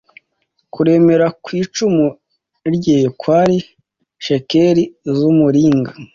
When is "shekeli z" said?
4.25-5.19